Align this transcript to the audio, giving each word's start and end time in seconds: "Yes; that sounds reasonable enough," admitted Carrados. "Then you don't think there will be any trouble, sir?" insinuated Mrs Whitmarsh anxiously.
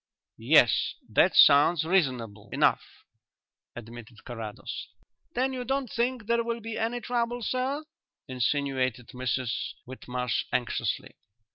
"Yes; 0.39 0.95
that 1.09 1.35
sounds 1.35 1.85
reasonable 1.85 2.49
enough," 2.51 2.81
admitted 3.75 4.23
Carrados. 4.23 4.87
"Then 5.35 5.53
you 5.53 5.63
don't 5.63 5.91
think 5.91 6.25
there 6.25 6.43
will 6.43 6.59
be 6.59 6.75
any 6.75 6.99
trouble, 7.01 7.43
sir?" 7.43 7.85
insinuated 8.27 9.09
Mrs 9.09 9.73
Whitmarsh 9.85 10.45
anxiously. 10.51 11.17